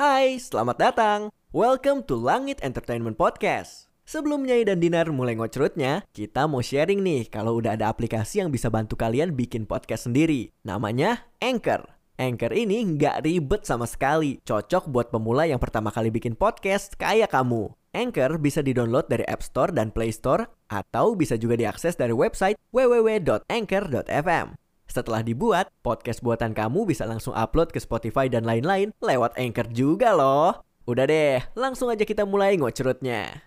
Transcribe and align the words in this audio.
Hai, 0.00 0.40
selamat 0.40 0.80
datang. 0.80 1.20
Welcome 1.52 2.08
to 2.08 2.16
Langit 2.16 2.56
Entertainment 2.64 3.20
Podcast. 3.20 3.92
Sebelum 4.08 4.48
Nyai 4.48 4.64
dan 4.64 4.80
Dinar 4.80 5.12
mulai 5.12 5.36
ngocrutnya, 5.36 6.08
kita 6.16 6.48
mau 6.48 6.64
sharing 6.64 7.04
nih 7.04 7.28
kalau 7.28 7.60
udah 7.60 7.76
ada 7.76 7.92
aplikasi 7.92 8.40
yang 8.40 8.48
bisa 8.48 8.72
bantu 8.72 8.96
kalian 8.96 9.36
bikin 9.36 9.68
podcast 9.68 10.08
sendiri. 10.08 10.56
Namanya 10.64 11.28
Anchor. 11.44 11.84
Anchor 12.16 12.48
ini 12.48 12.80
nggak 12.96 13.28
ribet 13.28 13.68
sama 13.68 13.84
sekali. 13.84 14.40
Cocok 14.40 14.88
buat 14.88 15.12
pemula 15.12 15.44
yang 15.44 15.60
pertama 15.60 15.92
kali 15.92 16.08
bikin 16.08 16.32
podcast 16.32 16.96
kayak 16.96 17.36
kamu. 17.36 17.68
Anchor 17.92 18.40
bisa 18.40 18.64
didownload 18.64 19.04
dari 19.04 19.28
App 19.28 19.44
Store 19.44 19.68
dan 19.68 19.92
Play 19.92 20.16
Store 20.16 20.48
atau 20.72 21.12
bisa 21.12 21.36
juga 21.36 21.60
diakses 21.60 21.92
dari 22.00 22.16
website 22.16 22.56
www.anchor.fm. 22.72 24.56
Setelah 24.90 25.22
dibuat, 25.22 25.70
podcast 25.86 26.18
buatan 26.18 26.50
kamu 26.50 26.82
bisa 26.82 27.06
langsung 27.06 27.30
upload 27.30 27.70
ke 27.70 27.78
Spotify 27.78 28.26
dan 28.26 28.42
lain-lain 28.42 28.90
lewat 28.98 29.38
Anchor 29.38 29.70
juga 29.70 30.10
loh. 30.18 30.66
Udah 30.82 31.06
deh, 31.06 31.38
langsung 31.54 31.94
aja 31.94 32.02
kita 32.02 32.26
mulai 32.26 32.58
ngocrutnya. 32.58 33.46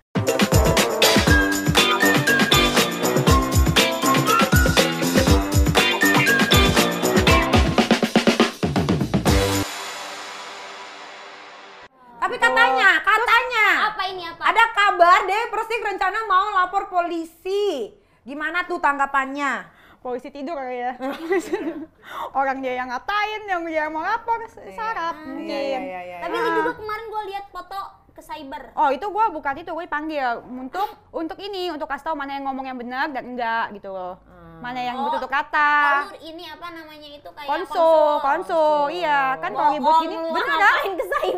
Tapi 12.23 12.39
katanya, 12.39 13.03
katanya 13.03 13.67
Apa 13.91 14.03
ini 14.07 14.23
apa? 14.31 14.41
ada 14.47 14.63
kabar 14.71 15.19
deh 15.27 15.43
Persik 15.51 15.83
rencana 15.83 16.23
mau 16.23 16.55
lapor 16.55 16.87
polisi. 16.87 17.91
Gimana 18.23 18.63
tuh 18.63 18.79
tanggapannya? 18.79 19.82
Polisi 20.03 20.27
tidur 20.29 20.53
kali 20.53 20.83
ya. 20.83 20.91
Orang 22.39 22.59
dia 22.59 22.75
yang 22.75 22.91
ngatain 22.91 23.41
yang 23.47 23.63
dia 23.63 23.87
mau 23.87 24.03
lapor 24.03 24.43
sarap 24.75 25.15
mungkin. 25.17 25.47
Iya, 25.47 25.79
iya, 25.79 25.99
iya, 26.03 26.17
Tapi 26.19 26.35
iya. 26.35 26.43
lu 26.43 26.49
juga 26.59 26.71
kemarin 26.75 27.05
gue 27.07 27.23
lihat 27.31 27.45
foto 27.49 27.79
ke 28.13 28.21
cyber. 28.21 28.69
oh 28.77 28.93
itu 28.93 29.01
gue 29.01 29.25
bukan 29.33 29.55
itu 29.57 29.73
gue 29.73 29.85
panggil 29.89 30.37
untuk 30.45 30.85
untuk 31.09 31.33
ini 31.41 31.73
untuk 31.73 31.89
kasih 31.89 32.05
tahu 32.05 32.13
mana 32.13 32.37
yang 32.37 32.45
ngomong 32.45 32.61
yang 32.61 32.77
benar 32.77 33.09
dan 33.09 33.25
enggak 33.25 33.73
gitu 33.73 33.89
loh. 33.89 34.21
Mana 34.61 34.79
yang 34.79 34.95
Oh, 34.95 35.11
betul 35.11 35.27
kata. 35.27 36.07
Oh, 36.07 36.15
ini 36.21 36.45
apa 36.45 36.71
namanya 36.71 37.09
itu 37.09 37.25
kayak 37.25 37.49
konsul 37.51 38.21
konsul. 38.21 38.93
iya 38.93 39.35
kan 39.35 39.51
kalau 39.51 39.75
ribut 39.75 39.95
gini 39.99 40.15
lu, 40.15 40.29
bener 40.29 40.55
kan? 40.55 40.83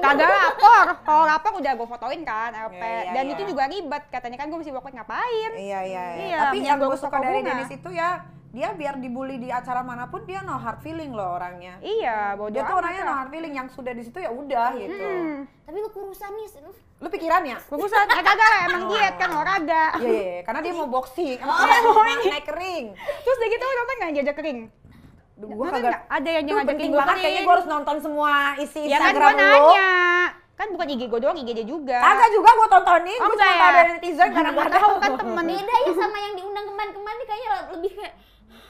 kagak 0.03 0.29
lapor. 0.29 0.85
Kalau 1.01 1.23
lapor 1.23 1.51
udah 1.57 1.71
gue 1.73 1.87
fotoin 1.87 2.21
kan 2.21 2.51
LP 2.53 2.75
Iya, 2.75 2.91
iya, 3.01 3.11
dan 3.15 3.23
iya. 3.23 3.33
itu 3.33 3.41
juga 3.47 3.63
ribet. 3.65 4.03
Katanya 4.11 4.37
kan 4.37 4.45
gue 4.45 4.57
mesti 4.59 4.71
work 4.75 4.85
ngapain? 4.85 5.51
Iya, 5.55 5.79
iya, 5.79 6.03
iya. 6.11 6.25
Iya, 6.27 6.37
Tapi 6.43 6.57
yang 6.59 6.77
gue 6.77 6.97
suka 6.99 7.17
dari. 7.17 7.39
Dennis 7.39 7.71
itu 7.71 7.89
ya, 7.89 8.19
dia 8.55 8.71
biar 8.71 8.95
dibully 8.95 9.35
di 9.35 9.51
acara 9.51 9.83
mana 9.83 10.07
pun 10.07 10.23
dia 10.23 10.39
no 10.39 10.55
hard 10.55 10.79
feeling 10.79 11.11
loh 11.11 11.35
orangnya. 11.35 11.75
iya 11.83 12.31
bodo 12.33 12.49
Dia 12.49 12.63
tuh 12.63 12.75
orangnya 12.75 13.03
no 13.03 13.13
hard 13.13 13.27
feeling 13.27 13.53
yang 13.53 13.67
sudah 13.67 13.91
di 13.91 13.99
situ 13.99 14.15
ya 14.15 14.31
udah 14.31 14.69
gitu. 14.73 14.95
Hmm. 14.95 15.43
Tapi 15.61 15.77
lu 15.77 15.89
kurusan 15.89 16.31
nih. 16.31 16.47
lu. 16.61 16.71
Lu 16.95 17.07
pikiran 17.11 17.43
ya? 17.43 17.59
Kurusan, 17.59 18.07
eh 18.07 18.23
kagak 18.23 18.47
lah, 18.47 18.61
emang 18.65 18.83
diet 18.87 19.15
kan 19.17 19.27
olahraga. 19.29 19.85
Iya, 19.95 20.07
iya, 20.07 20.21
iya. 20.31 20.39
karena 20.41 20.59
dia 20.63 20.71
mau 20.71 20.87
boxing, 20.87 21.35
emang 21.35 21.51
Oh, 21.53 21.67
dia 21.67 21.81
mau 21.83 21.99
naik 21.99 22.45
kering. 22.47 22.85
Terus 22.95 23.35
udah 23.35 23.49
gitu 23.51 23.63
nonton 23.67 23.95
nggak 23.99 24.11
jajak 24.15 24.35
kering? 24.35 24.59
Duh, 25.35 25.45
Nonton 25.45 25.59
Gua 25.59 25.67
kagak? 25.69 25.99
Ada 26.07 26.29
yang 26.31 26.43
ngajakin 26.47 26.69
penting 26.71 26.89
gua 26.89 26.99
banget 27.03 27.17
kayaknya 27.19 27.41
gue 27.43 27.53
harus 27.53 27.67
nonton 27.67 27.95
semua 27.99 28.31
isi 28.55 28.81
Ya 28.81 28.95
kan 28.95 29.11
Instagram 29.11 29.27
gua 29.27 29.35
lu. 29.35 29.43
nanya. 29.51 29.89
Kan 30.55 30.67
bukan 30.71 30.87
IG 30.87 31.01
gue 31.05 31.19
doang, 31.19 31.35
IG 31.35 31.49
dia 31.51 31.67
juga. 31.67 31.97
Kagak 31.99 32.29
juga 32.31 32.49
gue 32.55 32.67
tontonin, 32.71 33.19
Oh, 33.19 33.27
gue 33.27 33.35
cuma 33.35 33.43
ya? 33.45 33.59
tahu 33.59 33.71
dari 33.73 33.91
netizen 33.91 34.29
Karena 34.31 34.49
gue 34.49 34.65
tahu 34.71 34.91
kan 34.95 35.11
temen. 35.19 35.43
Beda 35.45 35.75
ya 35.75 35.91
sama 35.93 36.17
yang 36.17 36.33
diundang 36.33 36.65
kemarin-kemarin 36.65 37.17
nih 37.17 37.27
kayaknya 37.27 37.49
lebih 37.69 37.91
kayak 37.93 38.13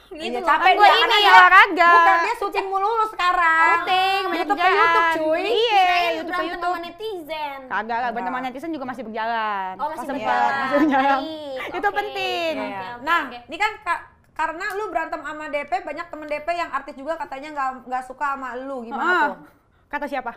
gitu. 0.08 0.38
Loh. 0.38 0.46
capek 0.46 0.72
Kan 0.72 0.78
dia 0.78 0.94
ini 0.96 1.16
dia- 1.16 1.32
olahraga. 1.32 1.92
Bukan 1.92 2.18
dia 2.20 2.36
syuting 2.36 2.68
mulu 2.68 2.90
lu 2.92 3.06
sekarang. 3.08 3.68
Syuting, 3.76 4.22
banyak 4.24 4.38
YouTube 4.38 4.58
ke. 4.58 4.70
YouTube 4.70 5.10
cuy. 5.16 5.42
Iya, 5.46 5.86
YouTube 6.14 6.32
ke 6.32 6.44
YouTube. 6.46 6.78
netizen. 6.80 7.60
Kagak 7.66 7.98
lah, 7.98 8.10
berantem 8.10 8.32
Enggak. 8.32 8.46
netizen 8.48 8.72
juga 8.72 8.86
masih 8.86 9.04
berjalan. 9.04 9.74
Oh, 9.76 9.88
masih 9.90 10.08
berjalan. 10.08 10.52
Masih 10.56 10.78
berjalan. 10.80 11.20
Itu 11.72 11.88
penting. 11.92 12.54
Nah, 13.02 13.20
ini 13.42 13.58
kan 13.58 13.72
Kak, 13.82 14.00
karena 14.34 14.66
lu 14.74 14.84
berantem 14.88 15.20
sama 15.20 15.46
DP, 15.48 15.72
banyak 15.80 16.06
temen 16.06 16.28
DP 16.28 16.48
yang 16.52 16.70
artis 16.70 16.94
juga 16.94 17.14
katanya 17.16 17.50
nggak 17.52 17.70
nggak 17.86 18.04
suka 18.04 18.26
sama 18.32 18.50
lu. 18.58 18.84
Gimana 18.84 19.04
Ah, 19.04 19.22
tuh? 19.26 19.36
Kata 19.88 20.06
siapa? 20.06 20.32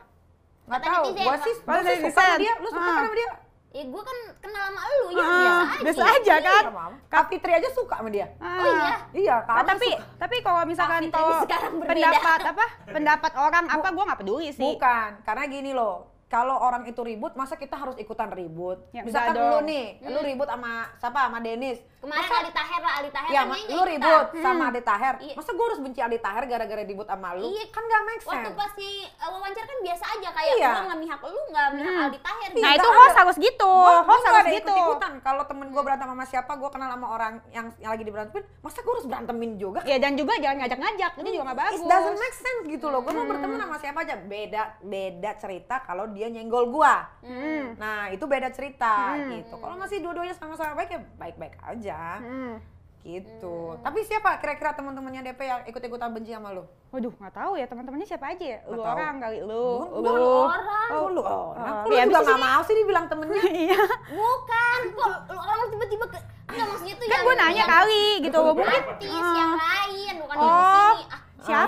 Tahu. 0.69 1.05
netizen, 1.11 1.25
Gua 1.25 1.37
sih, 1.39 1.55
sih 1.83 2.03
suka 2.05 2.21
sama 2.23 2.37
dia. 2.37 2.55
Lu 2.59 2.69
suka 2.69 2.85
Ah. 2.85 2.97
sama 3.00 3.15
dia? 3.15 3.31
Ya 3.78 3.87
gue 3.87 4.03
kan 4.03 4.19
kenal 4.43 4.62
sama 4.66 4.81
lu 4.83 5.06
ya 5.09 5.22
Ah, 5.22 5.31
biasa 5.31 5.62
aja. 5.62 5.78
biasa 5.78 6.03
aja 6.11 6.34
kan? 6.41 6.62
Iya, 6.66 6.72
Mam. 6.72 6.93
Kak 7.06 7.25
Fitri 7.31 7.53
aja 7.55 7.69
suka 7.71 7.94
sama 7.94 8.11
dia. 8.11 8.27
Oh 8.37 8.66
iya. 8.66 8.94
Iya, 9.15 9.37
kamu 9.47 9.59
tapi 9.65 9.89
suka. 9.89 10.03
tapi 10.19 10.37
kalau 10.43 10.61
misalkan 10.66 11.00
pendapat 11.81 12.41
apa 12.44 12.65
pendapat 12.97 13.33
orang 13.34 13.65
apa 13.71 13.87
gue 13.88 14.05
nggak 14.05 14.19
peduli 14.19 14.49
sih 14.50 14.75
Bukan, 14.75 15.11
karena 15.22 15.43
gini 15.47 15.71
loh. 15.71 16.11
Kalau 16.28 16.55
orang 16.55 16.84
itu 16.84 17.00
ribut, 17.00 17.33
masa 17.33 17.56
kita 17.56 17.72
harus 17.72 17.97
ikutan 17.97 18.28
ribut? 18.28 18.77
Ya, 18.91 19.00
Misalkan 19.00 19.33
lu 19.33 19.65
nih, 19.65 19.97
lu 20.05 20.21
ribut 20.21 20.44
sama 20.44 20.93
siapa? 20.94 21.25
Sama 21.25 21.41
Denis. 21.41 21.81
Kemarin 21.99 22.21
Masa- 22.21 22.39
Ali 22.39 22.53
Taher 22.53 22.81
lah, 22.81 22.93
Ali 22.94 23.11
Taher 23.11 23.27
Ya, 23.28 23.43
kan 23.43 23.49
lu 23.49 23.59
kita. 23.75 23.89
ribut 23.91 24.27
sama 24.38 24.62
Adi 24.69 24.81
Taher. 24.81 25.15
Iya. 25.19 25.34
Masa 25.34 25.50
gue 25.50 25.67
harus 25.67 25.81
benci 25.81 25.99
Adi 25.99 26.19
Taher 26.21 26.44
gara-gara 26.47 26.83
ribut 26.84 27.03
sama 27.05 27.28
lu? 27.33 27.49
Iya. 27.49 27.65
Kan 27.69 27.83
gak 27.83 28.03
make 28.05 28.22
Waktu 28.22 28.38
sense. 28.44 28.55
pas 28.55 28.72
di 28.72 28.91
uh, 29.11 29.31
wawancara 29.33 29.67
kan 29.67 29.78
biasa 29.83 30.05
aja 30.06 30.28
kayak 30.31 30.53
Iya. 30.55 30.69
gua 30.69 30.83
nggak 30.84 31.00
mihak 31.00 31.21
lu, 31.25 31.41
nggak 31.49 31.67
mihak 31.72 31.91
Hmm. 31.91 32.05
Aldi 32.05 32.19
Taher. 32.21 32.49
nah 32.49 32.55
Nggak 32.61 32.75
itu 32.77 32.88
host 32.94 33.17
harus 33.19 33.37
gitu 33.41 33.72
Gua, 33.72 33.99
host 34.05 34.22
harus 34.22 34.38
ada 34.38 34.50
gitu 34.53 34.69
ikut-ikutan. 34.71 35.12
Kalau 35.19 35.43
temen 35.43 35.67
gue 35.69 35.83
berantem 35.83 36.06
sama 36.06 36.25
siapa, 36.25 36.53
gue 36.55 36.71
kenal 36.71 36.88
sama 36.88 37.06
orang 37.09 37.33
yang, 37.49 37.67
yang 37.78 37.91
lagi 37.91 38.05
diberantemin, 38.05 38.44
masa 38.61 38.78
gue 38.78 38.93
harus 38.93 39.06
berantemin 39.06 39.50
juga? 39.56 39.81
ya 39.83 39.97
dan 39.97 40.12
juga 40.15 40.33
jangan 40.37 40.56
ngajak-ngajak 40.61 41.11
itu 41.17 41.28
juga 41.33 41.44
nggak 41.47 41.59
bagus 41.59 41.75
It 41.75 41.88
doesn't 41.88 42.15
make 42.17 42.37
sense 42.37 42.62
gitu 42.69 42.87
loh. 42.87 43.00
Gue 43.00 43.12
mau 43.12 43.27
berteman 43.27 43.59
sama 43.59 43.77
siapa 43.77 43.99
aja. 44.00 44.15
Beda 44.21 44.62
beda 44.78 45.31
cerita 45.34 45.81
kalau 45.81 46.06
dia 46.19 46.27
nyenggol 46.29 46.67
gua. 46.69 47.06
Hmm. 47.23 47.79
Nah, 47.79 48.11
itu 48.11 48.25
beda 48.25 48.51
cerita 48.51 49.15
Hmm. 49.15 49.31
gitu. 49.33 49.55
Kalau 49.55 49.79
masih 49.79 50.03
dua-duanya 50.03 50.34
sama-sama 50.34 50.75
baik 50.75 50.91
ya 50.91 51.01
baik-baik 51.15 51.55
aja. 51.61 52.19
Hmm. 52.19 52.59
Gitu. 53.01 53.79
Tapi 53.79 54.03
siapa 54.03 54.37
kira-kira 54.37 54.75
teman-temannya 54.75 55.23
DP 55.25 55.41
yang 55.41 55.62
ikut-ikutan 55.65 56.11
benci 56.11 56.34
sama 56.34 56.51
lu? 56.51 56.67
Waduh, 56.91 57.15
nggak 57.15 57.31
tahu 57.33 57.53
ya 57.55 57.65
teman-temannya 57.65 58.05
siapa 58.05 58.27
aja 58.29 58.45
ya? 58.45 58.59
Lu 58.67 58.75
Nggak 58.75 58.84
tahu. 58.84 58.97
orang 58.97 59.15
kali 59.17 59.39
lu, 59.39 59.47
lu. 59.47 60.03
gua 60.03 60.12
orang. 60.51 60.91
Oh, 60.91 61.06
lu 61.09 61.23
orang. 61.23 61.75
Oh, 61.79 61.87
lu 61.87 61.95
ya, 61.95 62.05
juga 62.05 62.19
abis 62.19 62.29
gak 62.29 62.43
mau 62.43 62.61
sih 62.61 62.75
dibilang 62.75 63.06
temennya? 63.06 63.39
Iya. 63.65 63.81
Bukan, 64.11 64.81
kok 64.93 65.09
lu 65.27 65.39
orang 65.39 65.59
tiba-tiba 65.71 66.05
ke 66.06 66.19
Enggak 66.49 66.65
maksudnya 66.67 66.95
tuh 66.97 67.06
Kan 67.06 67.21
gue 67.23 67.35
nanya 67.39 67.65
kali 67.67 68.05
gitu. 68.19 68.39
Mungkin 68.41 68.67
Ah. 68.67 69.37
yang 69.37 69.53
lain 69.55 70.12
bukan 70.19 70.35
yang 70.35 70.43
di 70.43 70.49
Oh, 70.49 70.91
sini. 70.91 71.05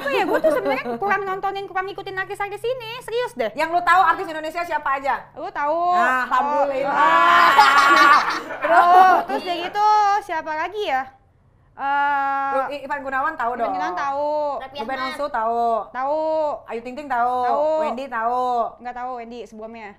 Siapa 0.00 0.08
ya? 0.10 0.24
Gue 0.24 0.38
tuh 0.38 0.50
sebenarnya 0.50 0.84
kurang 0.96 1.22
nontonin, 1.22 1.64
kurang 1.64 1.84
ngikutin 1.84 2.16
artis-artis 2.16 2.62
ini. 2.62 2.90
Serius 3.00 3.32
deh. 3.34 3.50
Yang 3.52 3.68
lu 3.70 3.80
tahu 3.82 4.00
artis 4.02 4.26
Indonesia 4.26 4.62
siapa 4.62 4.88
aja? 4.96 5.28
Lu 5.34 5.46
tahu? 5.46 5.78
Nah, 5.92 6.00
Oh, 6.00 6.20
alhamdulillah. 6.24 6.96
Terus, 8.60 9.16
terus 9.26 9.42
kayak 9.42 9.60
gitu 9.66 9.88
siapa 10.22 10.52
lagi 10.54 10.82
ya? 10.86 11.02
Eh, 11.74 12.54
I- 12.70 12.82
Ivan 12.84 13.00
Gunawan 13.00 13.34
tahu 13.34 13.52
dong. 13.54 13.66
Pemimpinan 13.66 13.92
tahu. 13.94 14.60
Raffi 14.60 14.78
Ruben. 14.78 14.98
Onsu 15.02 15.26
tahu. 15.28 15.64
Tahu. 15.90 16.20
Ayu 16.66 16.80
Ting 16.80 16.94
Ting 16.94 17.08
tahu. 17.08 17.34
Tahu. 17.42 17.64
Wendy 17.82 18.04
tahu. 18.06 18.44
Nggak 18.78 18.94
tahu 18.94 19.10
Wendy 19.16 19.40
sebelumnya. 19.44 19.96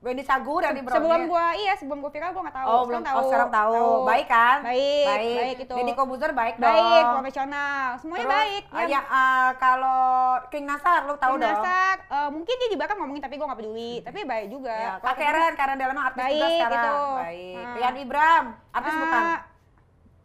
Wendy 0.00 0.24
Sagur 0.24 0.64
yang 0.64 0.72
di 0.72 0.80
Broadway. 0.80 0.96
Sebelum 0.96 1.20
gua 1.28 1.46
iya, 1.52 1.72
sebelum 1.76 2.00
gua 2.00 2.08
viral 2.08 2.32
gua 2.32 2.48
nggak 2.48 2.56
tahu. 2.56 2.68
Oh, 2.72 2.82
belum 2.88 3.02
tahu. 3.04 3.16
Oh, 3.20 3.24
sekarang 3.28 3.50
tahu. 3.52 3.84
Baik 4.08 4.26
kan? 4.32 4.58
Baik, 4.64 5.04
Baik. 5.04 5.36
baik 5.36 5.58
itu. 5.68 5.74
Deddy 5.76 5.92
Kobuzer 5.92 6.32
baik 6.32 6.56
dong. 6.56 6.72
Baik, 6.72 7.04
profesional. 7.12 7.84
Semuanya 8.00 8.24
Terus, 8.24 8.32
baik. 8.40 8.62
ah, 8.72 8.84
ya, 8.88 9.00
ah, 9.04 9.48
kalau 9.60 10.00
King 10.48 10.64
Nasar 10.64 11.04
lu 11.04 11.20
tahu 11.20 11.36
King 11.36 11.44
dong. 11.44 11.52
Nasar, 11.52 11.96
eh, 12.00 12.28
mungkin 12.32 12.54
dia 12.56 12.68
di 12.72 12.76
belakang 12.80 12.96
ngomongin 12.96 13.20
tapi 13.20 13.34
gua 13.36 13.46
nggak 13.52 13.60
peduli. 13.60 13.92
Tapi 14.00 14.18
baik 14.24 14.46
juga. 14.48 14.72
Ya, 14.72 14.92
Kak 15.04 15.14
Karen, 15.20 15.52
Karen 15.52 15.76
Delano 15.76 16.00
artis 16.00 16.16
juga 16.16 16.32
Baik, 16.32 16.60
sekarang. 16.64 16.80
itu. 16.80 16.96
Baik. 17.20 17.56
Ah. 17.60 17.74
Rian 17.76 17.96
Ibram, 18.00 18.44
artis 18.72 18.94
Ah, 18.96 19.00
bukan? 19.04 19.22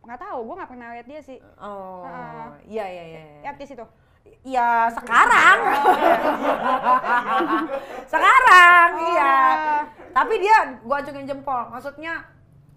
Nggak 0.08 0.20
tahu, 0.24 0.38
gua 0.40 0.56
nggak 0.56 0.70
pernah 0.72 0.88
lihat 0.96 1.08
dia 1.12 1.20
sih. 1.20 1.38
Oh, 1.60 2.08
iya 2.64 2.86
iya 2.88 3.04
iya. 3.12 3.22
Ya, 3.44 3.52
artis 3.52 3.76
itu. 3.76 3.84
Ya 4.42 4.90
sekarang. 4.92 5.58
sekarang, 8.08 8.88
Oh, 8.96 9.10
iya. 9.12 9.36
Tapi 10.12 10.34
dia 10.38 10.58
gua 10.80 11.02
acungin 11.02 11.26
jempol. 11.26 11.66
Maksudnya 11.68 12.24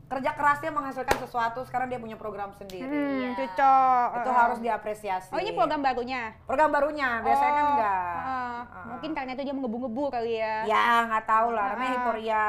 kerja 0.08 0.32
kerasnya 0.32 0.70
menghasilkan 0.70 1.20
sesuatu. 1.20 1.60
Sekarang 1.62 1.86
dia 1.86 1.96
punya 1.96 2.16
program 2.16 2.50
sendiri. 2.50 2.80
Hmm, 2.82 3.20
Iya. 3.22 3.30
cocok. 3.36 4.08
Itu 4.14 4.30
Eh, 4.30 4.34
harus 4.34 4.58
diapresiasi. 4.58 5.28
Oh, 5.28 5.38
ini 5.38 5.52
program 5.52 5.80
barunya. 5.80 6.32
Program 6.42 6.70
barunya. 6.70 7.20
Biasanya 7.20 7.52
kan 7.52 7.62
Oh, 7.62 7.70
enggak. 7.70 8.16
eh, 8.16 8.62
Ah. 8.66 8.84
Mungkin 8.88 9.10
karena 9.12 9.30
itu 9.30 9.42
dia 9.42 9.52
menggebu-gebu 9.52 10.04
kali 10.08 10.32
ya. 10.34 10.54
Ya 10.64 11.04
nggak 11.06 11.24
tahu 11.26 11.48
lah. 11.52 11.66
Namanya 11.70 11.84
Ah. 11.86 11.94
Hiporia 11.94 12.44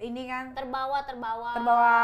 ini 0.00 0.22
kan 0.24 0.44
terbawa 0.52 0.98
terbawa. 1.04 1.50
terbawa. 1.52 1.96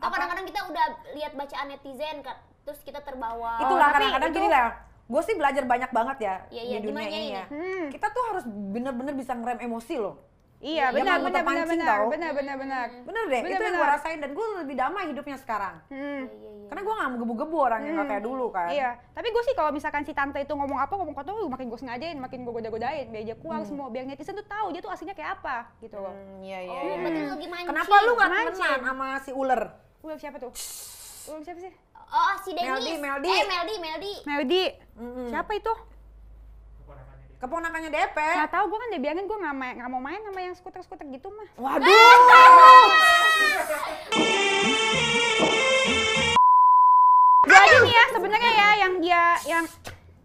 Kadang-kadang 0.00 0.46
kita 0.48 0.60
udah 0.64 0.86
lihat 1.12 1.32
bacaan 1.34 1.66
netizen 1.68 2.16
kan, 2.20 2.36
terus 2.62 2.80
kita 2.80 3.00
terbawa. 3.00 3.60
Itulah 3.60 3.86
tapi 3.86 3.94
kadang-kadang 4.00 4.30
itu- 4.30 4.38
gini 4.38 4.48
lah. 4.48 4.68
Gue 5.10 5.22
sih 5.26 5.34
belajar 5.34 5.66
banyak 5.66 5.90
banget 5.90 6.16
ya 6.22 6.34
Iya, 6.48 6.62
iya, 6.62 6.76
di 6.78 6.86
dunia 6.86 7.02
gimana 7.02 7.10
ini 7.10 7.18
ini? 7.20 7.34
ya. 7.34 7.44
Hmm. 7.50 7.84
Kita 7.90 8.06
tuh 8.08 8.22
harus 8.30 8.44
bener-bener 8.46 9.14
bisa 9.18 9.34
ngerem 9.34 9.58
emosi 9.60 9.98
loh. 9.98 10.16
Iya, 10.60 10.92
benar, 10.92 11.18
benar, 11.18 11.18
benar, 11.24 11.32
terpancing 11.40 11.80
benar, 11.80 11.98
benar, 12.04 12.32
benar, 12.36 12.56
benar. 12.60 12.86
Bener 13.00 13.24
deh, 13.26 13.40
Bener, 13.40 13.48
itu 13.48 13.64
yang 13.64 13.72
bener. 13.72 13.80
gue 13.80 13.94
rasain 13.96 14.18
dan 14.20 14.30
gue 14.36 14.46
lebih 14.60 14.76
damai 14.76 15.04
hidupnya 15.08 15.36
sekarang. 15.40 15.74
Hmm. 15.88 16.28
Karena 16.68 16.80
gue 16.84 16.94
gak 16.94 17.10
menggebu-gebu 17.16 17.56
orangnya 17.56 17.90
nggak 17.96 18.08
kayak 18.12 18.22
dulu 18.22 18.46
kan. 18.52 18.68
Iya, 18.68 18.90
tapi 19.10 19.32
gue 19.32 19.42
sih 19.42 19.54
kalau 19.56 19.72
misalkan 19.72 20.04
si 20.04 20.12
tante 20.12 20.36
itu 20.36 20.52
ngomong 20.52 20.76
apa, 20.76 20.92
ngomong 20.94 21.16
kotor, 21.16 21.48
makin 21.48 21.66
gue 21.66 21.80
sengajain, 21.80 22.20
makin 22.20 22.44
gue 22.44 22.52
goda-godain, 22.52 23.08
biar 23.08 23.24
dia 23.24 23.36
keluar 23.40 23.64
semua, 23.64 23.88
biar 23.88 24.04
netizen 24.04 24.36
tuh 24.36 24.44
tahu 24.44 24.70
dia 24.70 24.84
tuh 24.84 24.92
aslinya 24.92 25.16
kayak 25.16 25.40
apa, 25.40 25.72
gitu 25.80 25.96
loh. 25.96 26.12
Hmm, 26.12 26.44
iya, 26.44 26.58
iya, 26.60 26.70
Oh, 26.76 26.84
iya. 26.84 27.64
Kenapa 27.64 27.94
lu 28.04 28.12
gak 28.14 28.28
temenan 28.30 28.80
sama 28.84 29.06
si 29.24 29.30
ular? 29.32 29.62
Udah 30.04 30.16
siapa 30.20 30.36
tuh? 30.36 30.52
Udah 31.32 31.42
siapa 31.42 31.58
sih? 31.58 31.72
Oh, 32.10 32.32
si 32.42 32.50
Dennis. 32.50 32.66
Meldi, 32.66 32.92
Meldi. 32.98 33.30
Eh, 33.30 33.44
Meldi, 33.46 33.74
Meldi. 33.78 34.12
Melody. 34.26 34.62
Mm-mm. 34.98 35.26
Siapa 35.30 35.52
itu? 35.54 35.72
Keponakannya 37.40 37.88
DP. 37.88 38.18
Nggak 38.20 38.52
tahu, 38.52 38.64
gue 38.68 38.78
kan 38.78 38.88
udah 38.90 39.00
bilangin 39.00 39.24
gue 39.24 39.38
nggak 39.38 39.56
main, 39.56 39.74
nggak 39.74 39.88
mau 39.88 40.02
main 40.02 40.20
sama 40.20 40.40
yang 40.42 40.52
skuter-skuter 40.52 41.06
gitu 41.08 41.32
mah. 41.32 41.48
Waduh. 41.56 41.88
Dia 47.40 47.58
aja 47.58 47.76
nih 47.80 47.94
ya, 47.94 48.04
sebenarnya 48.12 48.50
ya, 48.52 48.68
yang 48.76 48.94
dia, 49.00 49.22
yang 49.48 49.64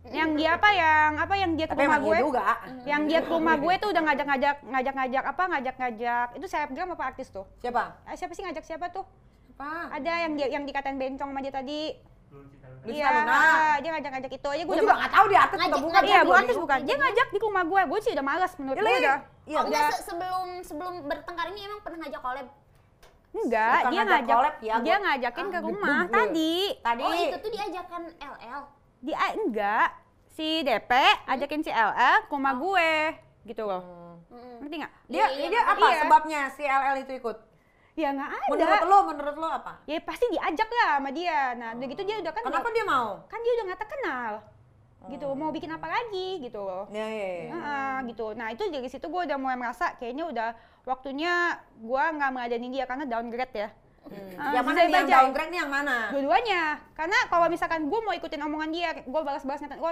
yang 0.06 0.30
dia 0.38 0.54
apa 0.54 0.70
yang 0.70 1.12
apa 1.18 1.34
yang 1.34 1.52
dia 1.58 1.66
ke 1.66 1.74
Tapi 1.74 1.82
rumah 1.82 1.98
gue 1.98 2.14
iya 2.14 2.22
juga. 2.22 2.44
yang 2.86 3.02
dia 3.10 3.20
ke 3.20 3.30
rumah 3.32 3.56
gue 3.58 3.74
tuh 3.82 3.90
udah 3.90 4.02
ngajak-ngajak 4.06 4.56
ngajak-ngajak 4.62 5.24
apa 5.26 5.44
ngajak-ngajak 5.50 6.28
itu 6.38 6.46
selebgram 6.46 6.94
apa 6.94 7.04
artis 7.10 7.34
tuh 7.34 7.50
Siapa? 7.58 8.06
eh, 8.06 8.14
siapa 8.14 8.38
sih 8.38 8.46
ngajak 8.46 8.64
siapa 8.64 8.94
tuh 8.94 9.02
Apa? 9.56 9.72
ada 9.90 10.12
yang 10.20 10.34
dia 10.36 10.48
yang 10.50 10.64
dikatain 10.64 10.96
bencong 10.96 11.32
sama 11.32 11.40
dia 11.40 11.50
tadi 11.50 11.96
iya 12.86 13.08
dia 13.80 13.90
ngajak-ngajak 13.90 14.32
itu 14.32 14.48
aja 14.48 14.60
gue 14.60 14.68
Gue 14.68 14.76
udah 14.76 14.84
juga 14.86 14.96
gak 15.00 15.12
tahu 15.12 15.26
dia 15.26 15.40
artis 15.42 15.58
Ngajak- 15.58 15.72
atau 15.72 15.80
bukan. 15.82 15.94
ngajak 15.96 16.12
iya 16.12 16.20
belum 16.22 16.38
artis 16.38 16.58
bukan 16.60 16.80
dia 16.82 16.96
ngajak 16.96 17.28
di 17.28 17.40
rumah 17.40 17.64
gue 17.64 17.82
gue 17.88 18.00
sih 18.00 18.12
udah 18.12 18.26
malas 18.26 18.52
menurut 18.56 18.78
gue 18.78 18.86
iya. 18.86 19.00
udah 19.02 19.18
Iya, 19.46 19.58
oh, 19.58 19.64
udah. 19.64 19.88
sebelum 20.02 20.46
sebelum 20.60 20.94
bertengkar 21.06 21.48
ini 21.48 21.62
emang 21.64 21.80
pernah 21.80 22.02
ngajak 22.02 22.18
collab. 22.20 22.48
enggak 23.32 23.80
dia 23.86 24.02
ngajak 24.04 24.26
collab 24.32 24.56
ya, 24.60 24.74
dia 24.80 24.96
ngajakin 24.98 25.46
ke 25.46 25.56
Ah, 25.56 25.62
rumah 25.62 26.00
tadi 26.08 26.56
Tadi. 26.80 27.04
Oh, 27.04 27.14
itu 27.14 27.38
tuh 27.38 27.52
diajakan 27.52 28.02
LL. 28.16 28.62
dia 29.02 29.18
enggak 29.34 29.88
si 30.28 30.48
DP 30.62 30.92
ajakin 31.26 31.62
si 31.62 31.70
LL 31.70 32.18
ke 32.22 32.34
rumah 32.34 32.54
gue 32.56 32.90
gitu 33.46 33.64
loh 33.64 33.82
Mm-mm. 34.28 34.58
ngerti 34.60 34.76
nggak 34.78 34.92
Dia, 35.06 35.16
Iya, 35.16 35.28
iya, 35.32 35.48
dia 35.48 35.62
apa 35.64 35.86
iya. 35.86 35.98
sebabnya 36.02 36.42
si 36.50 36.64
LL 36.64 36.96
itu 37.00 37.14
ikut? 37.16 37.38
Ya 37.96 38.10
nggak 38.12 38.30
ada. 38.30 38.48
Menurut 38.52 38.84
lo, 38.92 38.98
menurut 39.08 39.36
lo 39.40 39.48
apa? 39.48 39.74
ya 39.88 40.00
pasti 40.04 40.26
diajak 40.28 40.68
lah 40.68 41.00
sama 41.00 41.10
dia. 41.16 41.56
Nah 41.56 41.70
udah 41.80 41.88
gitu 41.88 42.02
dia 42.04 42.16
udah 42.20 42.32
kan 42.36 42.44
Kenapa 42.44 42.70
dia 42.76 42.86
mau? 42.86 43.08
kan 43.32 43.40
dia 43.40 43.52
udah 43.56 43.66
nggak 43.72 43.82
terkenal. 43.82 44.32
Gitu 45.06 45.28
mau 45.38 45.50
bikin 45.54 45.72
apa 45.72 45.88
lagi 45.88 46.30
gitu 46.44 46.60
loh. 46.66 46.90
Ya, 46.90 47.06
ya, 47.08 47.30
ya. 47.46 47.50
Heeh, 47.54 47.96
gitu. 48.12 48.34
Nah 48.36 48.52
itu 48.52 48.64
dari 48.68 48.90
situ 48.90 49.06
gue 49.06 49.22
udah 49.32 49.38
mulai 49.38 49.56
merasa 49.56 49.94
kayaknya 49.96 50.26
udah 50.28 50.50
waktunya 50.84 51.62
gue 51.78 52.04
nggak 52.20 52.32
meladenin 52.36 52.72
dia 52.74 52.86
karena 52.90 53.08
downgrade 53.08 53.56
ya. 53.56 53.70
Ah, 54.38 54.54
yang 54.54 54.66
mana 54.66 54.86
nih? 54.86 54.94
Yang 54.94 55.10
downgrade 55.10 55.50
nih 55.50 55.60
yang 55.66 55.72
mana? 55.72 55.98
dua-duanya. 56.14 56.62
Karena 56.94 57.18
kalau 57.32 57.48
misalkan 57.50 57.90
gue 57.90 58.00
mau 58.02 58.14
ikutin 58.14 58.42
omongan 58.44 58.70
dia 58.70 58.90
gue 59.02 59.22
balas-balas 59.24 59.62
ngatain 59.62 59.82
gue 59.82 59.92